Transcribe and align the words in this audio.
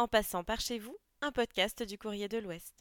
En 0.00 0.06
passant 0.06 0.44
par 0.44 0.60
chez 0.60 0.78
vous, 0.78 0.96
un 1.22 1.32
podcast 1.32 1.82
du 1.82 1.98
Courrier 1.98 2.28
de 2.28 2.38
l'Ouest. 2.38 2.72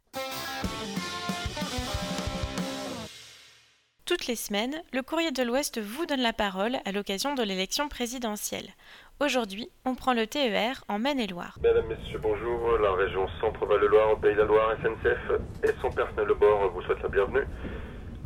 Toutes 4.06 4.28
les 4.28 4.36
semaines, 4.36 4.84
le 4.94 5.02
Courrier 5.02 5.32
de 5.32 5.42
l'Ouest 5.42 5.82
vous 5.82 6.06
donne 6.06 6.22
la 6.22 6.32
parole 6.32 6.78
à 6.86 6.92
l'occasion 6.92 7.34
de 7.34 7.42
l'élection 7.42 7.90
présidentielle. 7.90 8.70
Aujourd'hui, 9.20 9.72
on 9.84 9.96
prend 9.96 10.14
le 10.14 10.28
TER 10.28 10.84
en 10.90 11.00
Maine-et-Loire. 11.00 11.58
Mesdames, 11.64 11.88
Messieurs, 11.88 12.20
bonjour. 12.20 12.78
La 12.84 12.94
région 12.94 13.28
Centre-Val-de-Loire, 13.42 14.20
Pays 14.20 14.36
de 14.36 14.42
la 14.42 14.46
Loire, 14.46 14.78
SNCF 14.84 15.42
et 15.64 15.74
son 15.82 15.90
personnel 15.90 16.28
de 16.28 16.34
bord 16.34 16.70
vous 16.72 16.84
souhaitent 16.84 17.02
la 17.02 17.10
bienvenue 17.10 17.48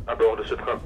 à 0.06 0.14
bord 0.14 0.36
de 0.36 0.44
ce 0.44 0.52
train. 0.54 0.78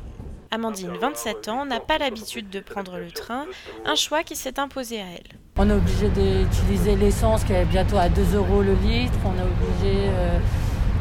Amandine, 0.53 0.97
27 0.97 1.49
ans, 1.49 1.67
n'a 1.67 1.81
pas 1.81 1.99
l'habitude 1.99 2.51
de 2.51 2.61
prendre 2.61 2.99
le 2.99 3.11
train, 3.11 3.47
un 3.85 3.97
choix 3.97 4.23
qui 4.23 4.37
s'est 4.37 4.61
imposé 4.61 5.01
à 5.01 5.07
elle. 5.07 5.41
On 5.59 5.71
est 5.71 5.73
obligé 5.73 6.09
d'utiliser 6.09 6.97
l'essence 6.97 7.43
qui 7.43 7.55
est 7.55 7.65
bientôt 7.65 7.97
à 7.97 8.11
2 8.11 8.37
euros 8.37 8.61
le 8.61 8.75
litre. 8.75 9.19
On 9.25 9.31
est 9.31 9.43
obligé, 9.43 10.09
euh, 10.09 10.39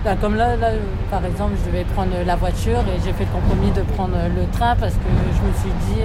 bah, 0.05 0.16
comme 0.16 0.36
là, 0.36 0.55
là, 0.55 0.70
par 1.12 1.26
exemple, 1.26 1.55
je 1.62 1.70
devais 1.70 1.84
prendre 1.84 2.14
la 2.26 2.36
voiture 2.38 2.80
et 2.80 3.02
j'ai 3.04 3.12
fait 3.12 3.26
le 3.26 3.31
compromis 3.31 3.72
de 3.72 3.81
prendre 3.81 4.16
le 4.16 4.48
train 4.52 4.78
parce 4.78 4.94
que 4.94 5.09
je 5.09 5.41
me 5.45 5.54
suis 5.54 5.94
dit, 5.94 6.02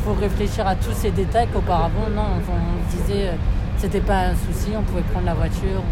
il 0.00 0.04
faut 0.04 0.12
réfléchir 0.12 0.66
à 0.66 0.74
tous 0.74 0.92
ces 0.92 1.10
détails 1.10 1.46
qu'auparavant, 1.52 2.08
non, 2.14 2.22
on, 2.48 2.96
disait, 2.96 3.28
euh, 3.28 3.32
c'était 3.78 4.00
pas 4.00 4.28
un 4.28 4.34
souci, 4.34 4.72
on 4.76 4.82
pouvait 4.82 5.02
prendre 5.12 5.24
la 5.24 5.34
voiture. 5.34 5.82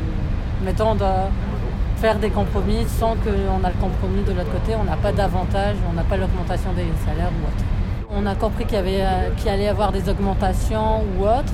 Maintenant, 0.63 0.93
on 0.93 0.95
doit 0.95 1.31
faire 1.97 2.19
des 2.19 2.29
compromis 2.29 2.85
sans 2.87 3.17
qu'on 3.17 3.65
a 3.65 3.69
le 3.69 3.81
compromis 3.81 4.23
de 4.25 4.33
l'autre 4.33 4.53
côté, 4.53 4.77
on 4.79 4.85
n'a 4.85 4.97
pas 4.97 5.13
d'avantage, 5.13 5.77
on 5.91 5.95
n'a 5.95 6.05
pas 6.05 6.19
l'augmentation 6.19 6.73
des 6.75 6.87
salaires 7.07 7.33
ou 7.33 7.47
autre. 7.47 7.65
On 8.11 8.27
a 8.27 8.35
compris 8.35 8.67
qu'il 8.67 8.77
y, 8.77 8.79
avait, 8.79 9.01
euh, 9.01 9.31
qu'il 9.37 9.49
allait 9.49 9.65
y 9.65 9.69
avoir 9.69 9.91
des 9.91 10.07
augmentations 10.09 11.03
ou 11.17 11.25
autre, 11.25 11.53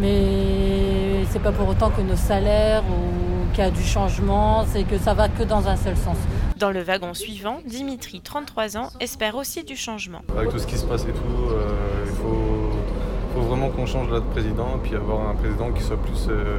mais 0.00 1.24
c'est 1.30 1.42
pas 1.42 1.52
pour 1.52 1.68
autant 1.68 1.90
que 1.90 2.00
nos 2.00 2.16
salaires 2.16 2.82
ou 2.84 3.52
qu'il 3.54 3.64
y 3.64 3.66
a 3.66 3.70
du 3.70 3.82
changement, 3.82 4.64
c'est 4.66 4.84
que 4.84 4.98
ça 4.98 5.14
va 5.14 5.28
que 5.28 5.42
dans 5.42 5.66
un 5.68 5.76
seul 5.76 5.96
sens. 5.96 6.16
Dans 6.58 6.70
le 6.70 6.82
wagon 6.82 7.14
suivant, 7.14 7.58
Dimitri, 7.66 8.20
33 8.20 8.76
ans, 8.76 8.88
espère 9.00 9.36
aussi 9.36 9.64
du 9.64 9.76
changement. 9.76 10.22
Avec 10.36 10.50
tout 10.50 10.58
ce 10.58 10.66
qui 10.66 10.76
se 10.76 10.84
passe 10.84 11.02
et 11.02 11.12
tout, 11.12 11.50
euh, 11.50 12.04
il 12.06 12.12
faut, 12.12 13.34
faut, 13.34 13.46
vraiment 13.46 13.68
qu'on 13.70 13.86
change 13.86 14.10
là 14.10 14.20
de 14.20 14.24
président 14.24 14.68
et 14.76 14.78
puis 14.82 14.96
avoir 14.96 15.28
un 15.28 15.34
président 15.34 15.70
qui 15.72 15.82
soit 15.82 15.98
plus 15.98 16.28
euh, 16.28 16.58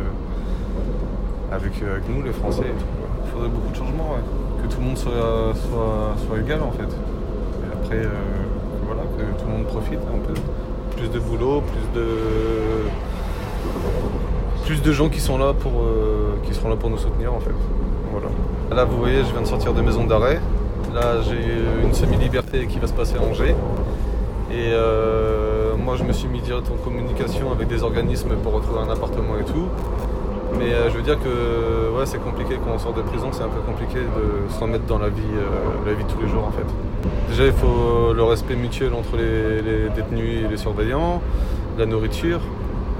avec, 1.51 1.73
avec, 1.81 2.07
nous, 2.09 2.21
les 2.23 2.31
Français. 2.31 2.61
Et 2.61 2.79
tout, 2.79 2.85
il 3.25 3.31
faudrait 3.31 3.49
beaucoup 3.49 3.71
de 3.71 3.75
changements, 3.75 4.17
que 4.61 4.71
tout 4.71 4.79
le 4.79 4.85
monde 4.85 4.97
soit, 4.97 5.53
soit, 5.69 6.15
soit 6.27 6.39
égal 6.39 6.61
en 6.61 6.71
fait. 6.71 6.83
Et 6.83 7.73
après, 7.73 8.05
euh, 8.05 8.09
voilà, 8.85 9.01
que 9.01 9.39
tout 9.39 9.47
le 9.47 9.53
monde 9.57 9.65
profite 9.65 9.99
un 9.99 10.19
peu. 10.27 10.33
Plus 10.95 11.09
de 11.09 11.19
boulot, 11.19 11.61
plus 11.61 11.99
de 11.99 12.07
plus 14.67 14.81
de 14.81 14.91
gens 14.91 15.07
qui 15.07 15.21
sont 15.21 15.37
là 15.37 15.53
pour 15.53 15.71
euh, 15.81 16.35
qui 16.43 16.53
seront 16.53 16.67
là 16.67 16.75
pour 16.75 16.89
nous 16.89 16.97
soutenir 16.97 17.33
en 17.33 17.39
fait. 17.39 17.53
Voilà. 18.11 18.27
Là 18.75 18.83
vous 18.83 18.97
voyez 18.97 19.19
je 19.19 19.31
viens 19.31 19.41
de 19.41 19.47
sortir 19.47 19.73
de 19.73 19.81
maison 19.81 20.03
d'arrêt. 20.03 20.41
Là 20.93 21.21
j'ai 21.21 21.85
une 21.85 21.93
semi-liberté 21.93 22.67
qui 22.67 22.77
va 22.77 22.87
se 22.87 22.93
passer 22.93 23.15
à 23.15 23.21
Angers. 23.21 23.55
Et 24.51 24.71
euh, 24.73 25.77
moi 25.77 25.95
je 25.97 26.03
me 26.03 26.11
suis 26.11 26.27
mis 26.27 26.41
direct 26.41 26.67
en 26.69 26.83
communication 26.83 27.49
avec 27.49 27.69
des 27.69 27.81
organismes 27.81 28.35
pour 28.43 28.53
retrouver 28.53 28.79
un 28.81 28.89
appartement 28.89 29.37
et 29.39 29.45
tout. 29.45 29.67
Mais 30.59 30.73
euh, 30.73 30.89
je 30.89 30.97
veux 30.97 31.03
dire 31.03 31.17
que 31.17 31.97
ouais, 31.97 32.05
c'est 32.05 32.21
compliqué 32.21 32.55
quand 32.61 32.71
on 32.75 32.79
sort 32.79 32.93
de 32.93 33.03
prison, 33.03 33.29
c'est 33.31 33.43
un 33.43 33.49
peu 33.49 33.61
compliqué 33.65 33.99
de 33.99 34.53
se 34.53 34.59
remettre 34.59 34.85
dans 34.85 34.99
la 34.99 35.07
vie, 35.07 35.35
la 35.85 35.93
vie 35.93 36.03
de 36.03 36.09
tous 36.09 36.21
les 36.21 36.27
jours 36.27 36.43
en 36.43 36.51
fait. 36.51 36.67
Déjà 37.29 37.45
il 37.45 37.53
faut 37.53 38.11
le 38.13 38.23
respect 38.23 38.55
mutuel 38.55 38.93
entre 38.93 39.15
les 39.15 39.89
détenus 39.95 40.43
et 40.43 40.47
les 40.49 40.57
surveillants, 40.57 41.21
la 41.77 41.85
nourriture, 41.85 42.41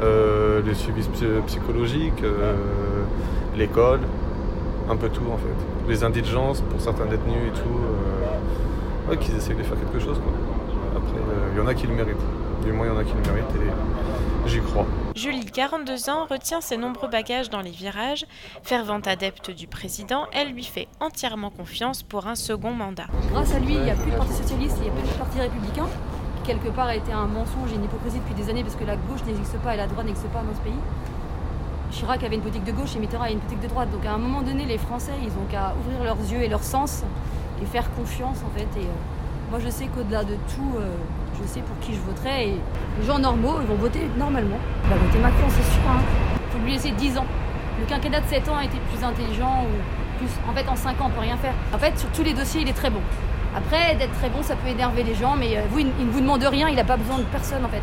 euh, 0.02 0.62
les 0.62 0.76
suivis 0.76 1.08
psychologiques, 1.48 2.23
euh, 2.23 2.53
l'école, 3.56 4.02
un 4.90 4.95
peu 4.95 5.09
tout 5.09 5.24
en 5.31 5.38
fait. 5.38 5.90
Les 5.90 6.03
indulgences 6.03 6.62
pour 6.62 6.80
certains 6.80 7.06
détenus 7.06 7.47
et 7.47 7.52
tout, 7.52 7.80
euh, 7.80 9.09
ouais, 9.09 9.18
qu'ils 9.18 9.35
essayent 9.35 9.56
de 9.56 9.63
faire 9.63 9.78
quelque 9.80 10.00
chose. 10.00 10.19
Quoi. 10.19 10.34
Après, 10.96 11.19
il 11.53 11.58
y 11.58 11.62
en 11.62 11.68
a 11.68 11.74
qui 11.74 11.88
le 11.88 11.94
méritent. 11.94 12.16
Du 12.63 12.72
moins, 12.72 12.85
il 12.85 12.90
y 12.90 12.96
en 12.96 12.97
a 13.00 13.03
qui 13.03 13.13
le 13.13 13.31
méritent 13.31 13.56
et 13.56 14.50
j'y 14.50 14.59
crois. 14.62 14.85
Julie, 15.16 15.46
42 15.46 16.09
ans, 16.09 16.25
retient 16.29 16.62
ses 16.62 16.78
nombreux 16.78 17.09
bagages 17.09 17.50
dans 17.50 17.62
les 17.62 17.72
virages. 17.72 18.25
Fervente 18.64 19.08
adepte 19.08 19.52
du 19.52 19.68
président, 19.68 20.28
elle 20.31 20.52
lui 20.52 20.64
fait 20.64 20.88
entièrement 21.00 21.50
confiance 21.50 22.03
pour 22.03 22.28
un 22.28 22.35
second 22.35 22.72
mandat. 22.72 23.08
Grâce 23.31 23.53
à 23.53 23.59
lui, 23.59 23.74
il 23.74 23.81
n'y 23.81 23.91
a 23.91 23.96
plus 23.96 24.12
de 24.12 24.18
parti 24.18 24.34
socialiste, 24.34 24.78
il 24.79 24.84
n'y 24.84 24.90
a 24.90 25.02
plus 25.02 25.09
de 25.09 25.18
parti 25.18 25.40
républicain 25.40 25.88
quelque 26.47 26.69
part 26.69 26.88
a 26.88 26.96
été 26.96 27.12
un 27.12 27.28
mensonge 27.28 27.72
et 27.74 27.75
une 27.75 27.84
hypocrisie 27.84 28.19
depuis 28.19 28.34
des 28.34 28.50
années 28.50 28.63
parce 28.63 28.75
que 28.75 28.85
la 28.85 28.96
gauche 28.96 29.24
n'existe 29.28 29.58
pas 29.59 29.74
et 29.74 29.78
la 29.78 29.85
droite 29.85 30.06
n'existe 30.06 30.30
pas 30.30 30.41
dans 30.41 30.56
ce 30.56 30.62
pays. 30.62 30.80
Chirac 31.91 32.24
avait 32.24 32.35
une 32.35 32.41
politique 32.41 32.63
de 32.63 32.72
gauche 32.72 32.96
et 32.96 33.00
Mitterrand 33.00 33.25
avait 33.25 33.34
une 33.34 33.40
politique 33.40 33.62
de 33.62 33.68
droite. 33.68 33.91
Donc 33.91 34.06
à 34.06 34.13
un 34.13 34.18
moment 34.18 34.41
donné, 34.41 34.66
les 34.66 34.78
Français, 34.78 35.12
ils 35.22 35.31
ont 35.31 35.46
qu'à 35.52 35.75
ouvrir 35.80 36.03
leurs 36.06 36.19
yeux 36.31 36.41
et 36.41 36.47
leurs 36.47 36.63
sens 36.63 37.03
et 37.62 37.66
faire 37.66 37.94
confiance 37.96 38.38
en 38.46 38.58
fait. 38.58 38.68
Et 38.80 38.85
euh, 38.85 39.52
moi, 39.52 39.59
je 39.63 39.69
sais 39.69 39.88
qu'au-delà 39.88 40.24
de 40.24 40.35
tout, 40.56 40.72
euh, 40.78 40.88
je 41.41 41.47
sais 41.47 41.59
pour 41.59 41.78
qui 41.80 41.94
je 41.94 42.00
voterai. 42.00 42.50
Et 42.50 42.62
les 43.00 43.06
gens 43.06 43.19
normaux, 43.19 43.56
ils 43.62 43.68
vont 43.68 43.75
voter 43.75 44.09
normalement. 44.18 44.59
Il 44.85 44.90
va 44.90 44.96
voter 44.96 45.19
Macron, 45.19 45.47
c'est 45.50 45.74
sûr. 45.74 45.84
Hein. 45.90 46.02
faut 46.52 46.59
lui 46.59 46.72
laisser 46.72 46.91
10 46.91 47.18
ans. 47.18 47.25
Le 47.79 47.85
quinquennat 47.85 48.22
de 48.22 48.28
7 48.28 48.47
ans 48.50 48.56
a 48.56 48.64
été 48.64 48.78
plus 48.90 49.03
intelligent 49.03 49.66
ou 49.66 50.18
plus. 50.18 50.31
En 50.50 50.53
fait, 50.53 50.68
en 50.69 50.75
5 50.78 51.02
ans, 51.02 51.08
on 51.08 51.09
peut 51.09 51.22
rien 51.22 51.38
faire. 51.38 51.53
En 51.74 51.78
fait, 51.78 51.97
sur 52.00 52.09
tous 52.09 52.24
les 52.24 52.34
dossiers, 52.34 52.62
il 52.62 52.69
est 52.69 52.74
très 52.74 52.90
bon. 52.90 53.02
Après, 53.56 53.96
d'être 53.96 54.13
très 54.13 54.30
bon, 54.30 54.44
ça 54.44 54.56
peut 54.56 54.69
énerver 54.69 55.03
les 55.03 55.16
gens, 55.16 55.35
mais 55.38 55.58
euh, 55.58 55.62
vous, 55.72 55.80
il 55.80 55.88
ne 55.88 56.12
vous 56.12 56.22
demande 56.22 56.44
rien, 56.44 56.68
il 56.69 56.75
n'a 56.75 56.84
pas 56.84 56.97
besoin 56.97 57.18
de 57.18 57.24
personne 57.24 57.63
en 57.66 57.69
fait. 57.69 57.81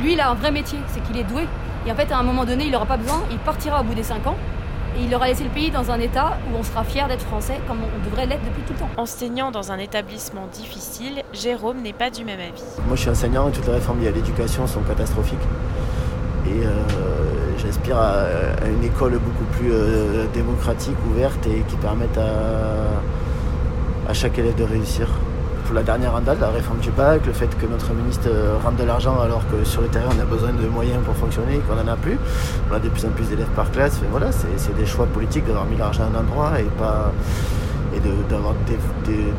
Lui, 0.00 0.14
il 0.14 0.20
a 0.20 0.30
un 0.30 0.34
vrai 0.34 0.50
métier, 0.50 0.78
c'est 0.88 1.02
qu'il 1.02 1.16
est 1.18 1.24
doué. 1.24 1.46
Et 1.86 1.92
en 1.92 1.94
fait, 1.94 2.10
à 2.10 2.18
un 2.18 2.22
moment 2.22 2.44
donné, 2.44 2.64
il 2.64 2.72
n'aura 2.72 2.86
pas 2.86 2.96
besoin, 2.96 3.22
il 3.30 3.38
partira 3.38 3.80
au 3.80 3.84
bout 3.84 3.94
des 3.94 4.02
5 4.02 4.26
ans. 4.26 4.36
Et 4.98 5.04
il 5.04 5.14
aura 5.14 5.28
laissé 5.28 5.44
le 5.44 5.50
pays 5.50 5.70
dans 5.70 5.90
un 5.90 6.00
état 6.00 6.38
où 6.50 6.56
on 6.58 6.62
sera 6.62 6.82
fier 6.82 7.06
d'être 7.06 7.24
français, 7.24 7.60
comme 7.68 7.78
on 7.78 8.04
devrait 8.04 8.26
l'être 8.26 8.44
depuis 8.44 8.62
tout 8.62 8.72
le 8.72 8.78
temps. 8.78 8.88
Enseignant 8.96 9.50
dans 9.50 9.70
un 9.70 9.78
établissement 9.78 10.48
difficile, 10.52 11.22
Jérôme 11.32 11.82
n'est 11.82 11.92
pas 11.92 12.10
du 12.10 12.24
même 12.24 12.40
avis. 12.40 12.62
Moi, 12.86 12.96
je 12.96 13.02
suis 13.02 13.10
enseignant 13.10 13.48
et 13.48 13.52
toutes 13.52 13.66
les 13.66 13.74
réformes 13.74 14.00
liées 14.00 14.08
à 14.08 14.12
l'éducation 14.12 14.66
sont 14.66 14.80
catastrophiques. 14.80 15.38
Et 16.46 16.64
euh, 16.64 16.70
j'aspire 17.58 17.98
à, 17.98 18.22
à, 18.62 18.68
une 18.68 18.84
école 18.84 19.18
beaucoup 19.18 19.44
plus 19.52 19.70
euh, 19.70 20.26
démocratique, 20.32 20.96
ouverte 21.10 21.46
et 21.46 21.62
qui 21.68 21.76
permette 21.76 22.16
à 22.16 23.00
à 24.08 24.14
chaque 24.14 24.38
élève 24.38 24.54
de 24.56 24.64
réussir. 24.64 25.08
Pour 25.64 25.74
la 25.74 25.82
dernière 25.82 26.14
andale, 26.14 26.38
la 26.40 26.50
réforme 26.50 26.78
du 26.78 26.90
bac, 26.90 27.26
le 27.26 27.32
fait 27.32 27.48
que 27.58 27.66
notre 27.66 27.92
ministre 27.92 28.28
rentre 28.62 28.76
de 28.76 28.84
l'argent 28.84 29.18
alors 29.20 29.42
que 29.50 29.64
sur 29.64 29.82
le 29.82 29.88
terrain 29.88 30.10
on 30.16 30.20
a 30.20 30.24
besoin 30.24 30.52
de 30.52 30.68
moyens 30.68 31.02
pour 31.04 31.16
fonctionner 31.16 31.56
et 31.56 31.58
qu'on 31.58 31.74
n'en 31.74 31.92
a 31.92 31.96
plus. 31.96 32.18
On 32.70 32.74
a 32.74 32.78
de 32.78 32.88
plus 32.88 33.04
en 33.04 33.10
plus 33.10 33.28
d'élèves 33.28 33.50
par 33.56 33.70
classe. 33.72 34.00
Voilà, 34.12 34.30
c'est 34.30 34.76
des 34.76 34.86
choix 34.86 35.06
politiques 35.06 35.44
d'avoir 35.46 35.64
mis 35.64 35.76
l'argent 35.76 36.04
à 36.04 36.16
un 36.16 36.20
endroit 36.20 36.60
et 36.60 36.70
pas 36.78 37.12
et 37.96 38.30
d'avoir 38.30 38.54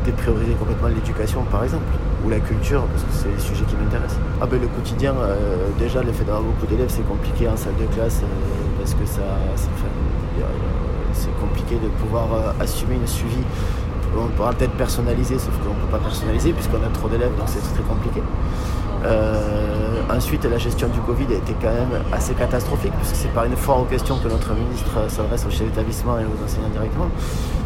dépriorisé 0.04 0.52
complètement 0.54 0.88
l'éducation 0.88 1.42
par 1.50 1.64
exemple, 1.64 1.84
ou 2.24 2.30
la 2.30 2.40
culture, 2.40 2.82
parce 2.86 3.04
que 3.04 3.12
c'est 3.12 3.28
les 3.28 3.40
sujets 3.40 3.64
qui 3.64 3.76
m'intéressent. 3.76 4.18
Ah 4.40 4.46
ben 4.46 4.60
le 4.60 4.66
quotidien, 4.68 5.14
euh, 5.14 5.68
déjà 5.78 6.02
le 6.02 6.12
fait 6.12 6.24
d'avoir 6.24 6.42
beaucoup 6.42 6.66
d'élèves 6.66 6.88
c'est 6.88 7.06
compliqué 7.06 7.48
en 7.48 7.56
salle 7.56 7.76
de 7.80 7.86
classe 7.94 8.20
euh, 8.22 8.78
parce 8.78 8.94
que 8.94 9.06
ça, 9.06 9.22
c'est 11.12 11.40
compliqué 11.40 11.76
de 11.76 11.88
pouvoir 12.00 12.26
euh, 12.32 12.52
assumer 12.60 12.96
une 12.96 13.06
suivi 13.06 13.42
on 14.16 14.28
pourra 14.36 14.52
peut-être 14.52 14.72
personnaliser, 14.72 15.38
sauf 15.38 15.56
qu'on 15.58 15.74
ne 15.74 15.80
peut 15.80 15.90
pas 15.90 15.98
personnaliser 15.98 16.52
puisqu'on 16.52 16.82
a 16.84 16.90
trop 16.92 17.08
d'élèves, 17.08 17.36
donc 17.36 17.48
c'est 17.48 17.60
très 17.74 17.82
compliqué. 17.82 18.22
Euh, 19.04 20.02
ensuite, 20.10 20.44
la 20.44 20.58
gestion 20.58 20.88
du 20.88 21.00
Covid 21.00 21.26
a 21.32 21.36
été 21.36 21.54
quand 21.60 21.72
même 21.72 22.02
assez 22.12 22.34
catastrophique, 22.34 22.92
puisque 22.98 23.14
c'est 23.14 23.32
par 23.32 23.44
une 23.44 23.56
foire 23.56 23.80
aux 23.80 23.84
questions 23.84 24.18
que 24.18 24.28
notre 24.28 24.52
ministre 24.54 25.08
s'adresse 25.08 25.46
aux 25.46 25.50
chefs 25.50 25.68
d'établissement 25.68 26.18
et 26.18 26.24
aux 26.24 26.44
enseignants 26.44 26.70
directement. 26.70 27.08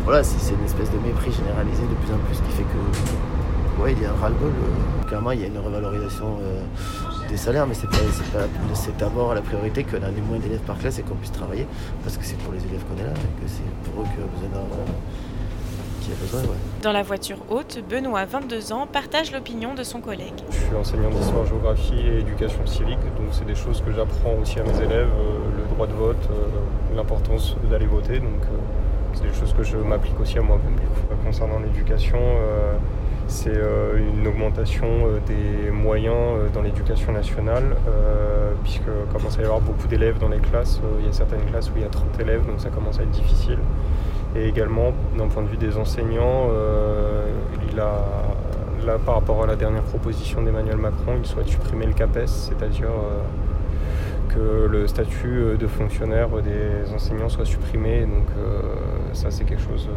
Voilà, 0.04 0.22
c'est 0.22 0.52
une 0.52 0.64
espèce 0.64 0.90
de 0.90 0.98
mépris 0.98 1.32
généralisé 1.32 1.82
de 1.82 1.94
plus 1.94 2.12
en 2.12 2.18
plus 2.26 2.36
qui 2.36 2.56
fait 2.56 2.64
que, 2.64 3.82
ouais, 3.82 3.92
il 3.92 4.02
y 4.02 4.04
a 4.04 4.10
un 4.10 4.20
ras-le-bol. 4.20 4.52
Clairement, 5.06 5.30
il 5.30 5.40
y 5.40 5.44
a 5.44 5.46
une 5.46 5.58
revalorisation 5.58 6.38
euh, 6.42 6.62
des 7.30 7.36
salaires, 7.38 7.66
mais 7.66 7.74
c'est 7.74 8.96
d'abord 8.98 9.34
la 9.34 9.40
priorité 9.40 9.84
qu'on 9.84 9.96
ait 9.96 10.28
moins 10.28 10.38
d'élèves 10.38 10.60
par 10.66 10.76
classe 10.76 10.98
et 10.98 11.02
qu'on 11.02 11.14
puisse 11.14 11.32
travailler, 11.32 11.66
parce 12.04 12.18
que 12.18 12.24
c'est 12.24 12.36
pour 12.38 12.52
les 12.52 12.60
élèves 12.60 12.82
qu'on 12.90 13.00
est 13.00 13.06
là, 13.06 13.14
et 13.14 13.42
que 13.42 13.48
c'est 13.48 13.90
pour 13.90 14.02
eux 14.02 14.06
que 14.06 14.20
besoin 14.36 14.50
d'avoir 14.50 14.86
dans 16.82 16.92
la 16.92 17.02
voiture 17.02 17.36
haute, 17.50 17.82
Benoît, 17.88 18.24
22 18.24 18.72
ans, 18.72 18.86
partage 18.90 19.32
l'opinion 19.32 19.74
de 19.74 19.82
son 19.82 20.00
collègue. 20.00 20.34
Je 20.50 20.56
suis 20.56 20.74
enseignant 20.74 21.10
d'histoire, 21.10 21.46
géographie 21.46 22.00
et 22.00 22.20
éducation 22.20 22.66
civique, 22.66 22.98
donc 23.16 23.28
c'est 23.32 23.46
des 23.46 23.54
choses 23.54 23.82
que 23.82 23.92
j'apprends 23.92 24.34
aussi 24.40 24.58
à 24.58 24.64
mes 24.64 24.76
élèves, 24.78 25.08
euh, 25.08 25.58
le 25.58 25.74
droit 25.74 25.86
de 25.86 25.92
vote, 25.92 26.28
euh, 26.30 26.96
l'importance 26.96 27.56
d'aller 27.70 27.86
voter, 27.86 28.18
donc 28.18 28.42
euh, 28.42 28.56
c'est 29.14 29.22
des 29.22 29.34
choses 29.34 29.52
que 29.52 29.62
je 29.62 29.76
m'applique 29.76 30.18
aussi 30.20 30.38
à 30.38 30.42
moi-même. 30.42 30.76
Concernant 31.24 31.60
l'éducation, 31.60 32.18
c'est 33.28 33.52
une 33.96 34.26
augmentation 34.26 34.86
des 35.26 35.70
moyens 35.70 36.50
dans 36.52 36.62
l'éducation 36.62 37.12
nationale, 37.12 37.76
puisque 38.62 38.88
commence 39.12 39.38
à 39.38 39.42
y 39.42 39.44
avoir 39.44 39.60
beaucoup 39.60 39.86
d'élèves 39.86 40.18
dans 40.18 40.28
les 40.28 40.38
classes. 40.38 40.80
Il 41.00 41.06
y 41.06 41.08
a 41.08 41.12
certaines 41.12 41.44
classes 41.44 41.68
où 41.68 41.72
il 41.76 41.82
y 41.82 41.84
a 41.84 41.88
30 41.88 42.20
élèves, 42.20 42.46
donc 42.46 42.60
ça 42.60 42.70
commence 42.70 42.98
à 42.98 43.02
être 43.02 43.10
difficile. 43.10 43.58
Et 44.34 44.48
également, 44.48 44.92
d'un 45.16 45.28
point 45.28 45.42
de 45.42 45.48
vue 45.48 45.56
des 45.56 45.76
enseignants, 45.76 46.48
euh, 46.50 47.26
il 47.70 47.78
a, 47.78 48.04
là, 48.86 48.98
par 49.04 49.16
rapport 49.16 49.42
à 49.42 49.46
la 49.46 49.56
dernière 49.56 49.82
proposition 49.82 50.42
d'Emmanuel 50.42 50.76
Macron, 50.76 51.16
il 51.18 51.26
souhaite 51.26 51.48
supprimer 51.48 51.86
le 51.86 51.92
CAPES, 51.92 52.26
c'est-à-dire 52.26 52.88
euh, 52.88 53.20
que 54.34 54.66
le 54.66 54.86
statut 54.86 55.58
de 55.58 55.66
fonctionnaire 55.66 56.28
des 56.42 56.92
enseignants 56.94 57.28
soit 57.28 57.44
supprimé. 57.44 58.06
Donc 58.06 58.28
ça 59.12 59.30
c'est 59.30 59.44
quelque 59.44 59.62
chose 59.62 59.90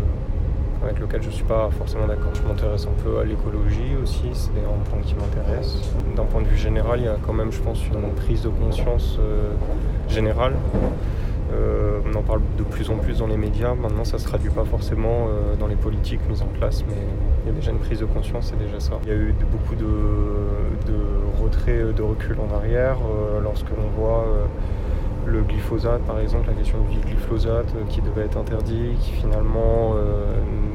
avec 0.85 0.99
lequel 0.99 1.21
je 1.21 1.27
ne 1.27 1.33
suis 1.33 1.43
pas 1.43 1.69
forcément 1.77 2.07
d'accord. 2.07 2.31
Je 2.33 2.47
m'intéresse 2.47 2.85
un 2.85 3.03
peu 3.03 3.19
à 3.19 3.23
l'écologie 3.23 3.95
aussi, 4.01 4.29
c'est 4.33 4.49
un 4.51 4.89
point 4.89 4.99
qui 5.03 5.15
m'intéresse. 5.15 5.81
D'un 6.15 6.25
point 6.25 6.41
de 6.41 6.47
vue 6.47 6.57
général, 6.57 6.99
il 6.99 7.05
y 7.05 7.07
a 7.07 7.17
quand 7.25 7.33
même, 7.33 7.51
je 7.51 7.59
pense, 7.59 7.79
une 7.87 8.11
prise 8.11 8.43
de 8.43 8.49
conscience 8.49 9.17
euh, 9.19 9.51
générale. 10.07 10.53
Euh, 11.53 11.99
on 12.05 12.15
en 12.15 12.23
parle 12.23 12.41
de 12.57 12.63
plus 12.63 12.89
en 12.89 12.97
plus 12.97 13.19
dans 13.19 13.27
les 13.27 13.37
médias. 13.37 13.75
Maintenant, 13.75 14.03
ça 14.03 14.17
ne 14.17 14.21
se 14.21 14.27
traduit 14.27 14.49
pas 14.49 14.65
forcément 14.65 15.27
euh, 15.27 15.55
dans 15.55 15.67
les 15.67 15.75
politiques 15.75 16.21
mises 16.29 16.41
en 16.41 16.47
place, 16.47 16.83
mais 16.87 16.95
il 17.43 17.47
y 17.47 17.51
a 17.51 17.53
déjà 17.53 17.71
une 17.71 17.79
prise 17.79 17.99
de 17.99 18.05
conscience, 18.05 18.51
c'est 18.51 18.59
déjà 18.63 18.79
ça. 18.79 18.99
Il 19.03 19.09
y 19.09 19.11
a 19.11 19.15
eu 19.15 19.33
beaucoup 19.51 19.75
de, 19.75 19.85
de 20.91 21.41
retrait, 21.41 21.93
de 21.95 22.01
recul 22.01 22.37
en 22.39 22.55
arrière 22.55 22.97
lorsque 23.41 23.69
l'on 23.69 23.87
voit 23.95 24.25
le 25.25 25.41
glyphosate, 25.41 26.01
par 26.03 26.19
exemple, 26.19 26.47
la 26.47 26.53
question 26.53 26.77
du 26.89 26.99
glyphosate 26.99 27.73
euh, 27.75 27.83
qui 27.89 28.01
devait 28.01 28.25
être 28.25 28.37
interdit, 28.37 28.91
qui 29.01 29.11
finalement 29.11 29.93
euh, 29.95 30.25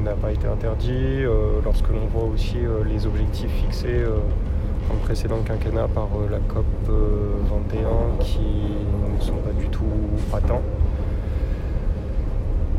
n'a 0.03 0.13
pas 0.13 0.31
été 0.31 0.47
interdit. 0.47 1.23
Euh, 1.23 1.61
lorsque 1.63 1.89
l'on 1.89 2.05
voit 2.07 2.23
aussi 2.23 2.57
les 2.85 3.05
objectifs 3.05 3.51
fixés 3.51 4.03
précédent 5.11 5.41
quinquennat 5.45 5.89
par 5.89 6.07
la 6.31 6.37
COP 6.37 6.65
21 6.87 8.23
qui 8.23 8.39
ne 8.39 9.21
sont 9.21 9.35
pas 9.35 9.51
du 9.59 9.67
tout 9.67 9.83
atteints. 10.31 10.61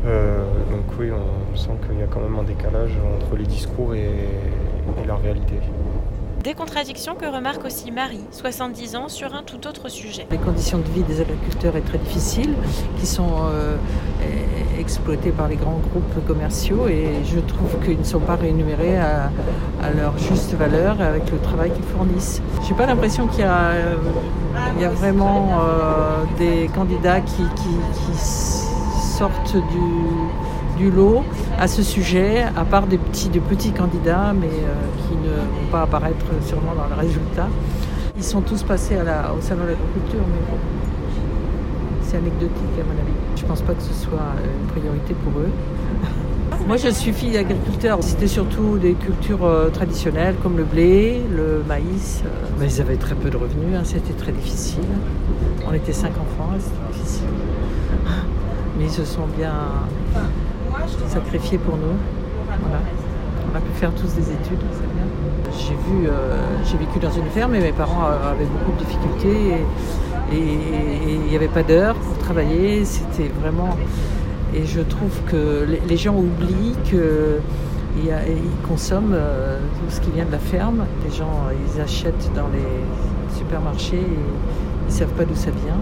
donc 0.03 0.85
oui, 0.97 1.11
on 1.11 1.55
sent 1.55 1.69
qu'il 1.85 1.99
y 1.99 2.01
a 2.01 2.07
quand 2.07 2.21
même 2.21 2.39
un 2.39 2.43
décalage 2.43 2.97
entre 3.19 3.35
les 3.35 3.45
discours 3.45 3.93
et 3.93 4.09
la 5.05 5.15
réalité. 5.15 5.59
Des 6.43 6.55
contradictions 6.55 7.15
que 7.15 7.25
remarque 7.25 7.63
aussi 7.63 7.89
Marie, 7.89 8.19
70 8.31 8.97
ans, 8.97 9.07
sur 9.07 9.33
un 9.33 9.43
tout 9.43 9.65
autre 9.65 9.87
sujet. 9.87 10.27
Les 10.29 10.37
conditions 10.37 10.79
de 10.79 10.89
vie 10.89 11.03
des 11.03 11.21
agriculteurs 11.21 11.71
sont 11.73 11.81
très 11.81 11.97
difficiles, 11.99 12.53
qui 12.99 13.05
sont 13.05 13.31
euh, 13.45 13.77
exploités 14.77 15.31
par 15.31 15.47
les 15.47 15.55
grands 15.55 15.79
groupes 15.89 16.27
commerciaux 16.27 16.89
et 16.89 17.23
je 17.23 17.39
trouve 17.39 17.79
qu'ils 17.85 17.97
ne 17.97 18.03
sont 18.03 18.19
pas 18.19 18.35
rémunérés 18.35 18.97
à, 18.97 19.31
leur 19.95 20.17
juste 20.17 20.53
valeur 20.55 20.99
avec 20.99 21.31
le 21.31 21.37
travail 21.39 21.71
qu'ils 21.71 21.85
fournissent. 21.85 22.41
Je 22.63 22.71
n'ai 22.71 22.75
pas 22.75 22.87
l'impression 22.87 23.27
qu'il 23.27 23.45
y, 23.45 24.83
a 24.85 24.89
vraiment 24.89 25.61
euh, 25.61 26.23
des 26.37 26.69
candidats 26.75 27.21
qui 27.21 27.43
sortent 28.17 29.55
du 29.55 29.79
du 30.83 30.91
lot 30.91 31.23
à 31.57 31.67
ce 31.67 31.81
sujet, 31.81 32.43
à 32.57 32.65
part 32.65 32.87
des 32.87 32.97
petits, 32.97 33.29
petits 33.29 33.71
candidats, 33.71 34.33
mais 34.33 34.47
euh, 34.47 35.07
qui 35.07 35.15
ne 35.15 35.33
vont 35.33 35.71
pas 35.71 35.83
apparaître 35.83 36.25
sûrement 36.45 36.73
dans 36.75 36.93
le 36.93 36.99
résultat. 36.99 37.47
Ils 38.17 38.23
sont 38.23 38.41
tous 38.41 38.63
passés 38.63 38.95
au 38.95 39.41
salon 39.41 39.63
de 39.63 39.69
l'agriculture, 39.69 40.23
mais 40.27 40.43
bon, 40.49 40.57
c'est 42.01 42.17
anecdotique 42.17 42.75
à 42.79 42.83
mon 42.83 42.99
avis. 43.01 43.17
Je 43.37 43.43
ne 43.43 43.47
pense 43.47 43.61
pas 43.61 43.73
que 43.73 43.81
ce 43.81 43.93
soit 43.93 44.29
une 44.43 44.67
priorité 44.67 45.13
pour 45.23 45.39
eux. 45.39 45.51
Moi, 46.67 46.77
je 46.77 46.89
suis 46.89 47.13
fille 47.13 47.31
d'agriculteur. 47.31 47.99
C'était 48.01 48.27
surtout 48.27 48.77
des 48.77 48.93
cultures 48.93 49.45
euh, 49.45 49.69
traditionnelles 49.69 50.35
comme 50.43 50.57
le 50.57 50.63
blé, 50.65 51.21
le 51.31 51.63
maïs. 51.65 52.23
Euh, 52.25 52.29
mais 52.59 52.67
ils 52.67 52.81
avaient 52.81 52.97
très 52.97 53.15
peu 53.15 53.29
de 53.29 53.37
revenus, 53.37 53.75
hein. 53.75 53.83
c'était 53.83 54.13
très 54.13 54.33
difficile. 54.33 54.83
On 55.67 55.73
était 55.73 55.93
cinq 55.93 56.11
enfants, 56.11 56.51
c'était 56.59 56.93
difficile. 56.99 57.27
Mais 58.77 58.85
ils 58.85 58.91
se 58.91 59.05
sont 59.05 59.27
bien 59.37 59.53
sacrifié 61.07 61.57
pour 61.57 61.77
nous. 61.77 61.97
On 62.49 63.55
a 63.55 63.59
pu 63.59 63.71
faire 63.75 63.91
tous 63.91 64.13
des 64.15 64.31
études, 64.31 64.63
c'est 64.71 64.93
bien. 64.93 65.05
J'ai 65.57 65.75
vu, 65.75 66.07
euh, 66.07 66.41
j'ai 66.65 66.77
vécu 66.77 66.99
dans 66.99 67.11
une 67.11 67.27
ferme 67.27 67.53
et 67.55 67.59
mes 67.59 67.71
parents 67.71 68.05
avaient 68.05 68.45
beaucoup 68.45 68.71
de 68.79 68.85
difficultés 68.85 69.57
et 70.31 70.43
il 71.07 71.19
n'y 71.29 71.35
avait 71.35 71.47
pas 71.47 71.63
d'heure 71.63 71.95
pour 71.95 72.17
travailler. 72.17 72.85
C'était 72.85 73.29
vraiment. 73.41 73.77
Et 74.55 74.65
je 74.65 74.81
trouve 74.81 75.19
que 75.27 75.67
les 75.87 75.97
gens 75.97 76.15
oublient 76.15 76.75
qu'ils 76.85 77.41
consomment 78.67 79.15
euh, 79.15 79.59
tout 79.79 79.89
ce 79.89 79.99
qui 80.01 80.11
vient 80.11 80.25
de 80.25 80.31
la 80.31 80.39
ferme. 80.39 80.85
Les 81.05 81.11
gens, 81.11 81.47
ils 81.51 81.81
achètent 81.81 82.31
dans 82.35 82.47
les 82.47 83.37
supermarchés 83.37 83.97
et 83.97 83.99
ils 83.99 84.85
ne 84.85 84.91
savent 84.91 85.13
pas 85.13 85.25
d'où 85.25 85.35
ça 85.35 85.51
vient. 85.51 85.79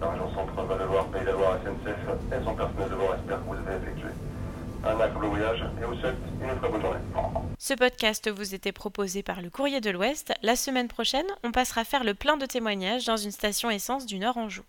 La 0.00 0.08
région 0.08 0.28
centrale 0.28 0.66
va 0.68 0.84
devoir 0.84 1.04
payer 1.06 1.24
la 1.24 1.32
loi 1.32 1.58
SNCF 1.64 2.32
et 2.32 2.44
son 2.44 2.54
personnel 2.54 2.88
de 2.90 2.96
bord 2.96 3.14
espère 3.14 3.38
que 3.38 3.48
vous 3.48 3.68
avez 3.68 3.76
effectué 3.82 4.08
un 4.84 5.00
agréable 5.00 5.70
Ce 7.58 7.74
podcast 7.74 8.30
vous 8.30 8.54
était 8.54 8.72
proposé 8.72 9.22
par 9.22 9.40
le 9.40 9.50
Courrier 9.50 9.80
de 9.80 9.90
l'Ouest. 9.90 10.32
La 10.42 10.56
semaine 10.56 10.88
prochaine, 10.88 11.26
on 11.42 11.52
passera 11.52 11.84
faire 11.84 12.04
le 12.04 12.14
plein 12.14 12.36
de 12.36 12.46
témoignages 12.46 13.06
dans 13.06 13.16
une 13.16 13.30
station 13.30 13.70
essence 13.70 14.06
du 14.06 14.18
Nord 14.18 14.36
Anjou. 14.36 14.62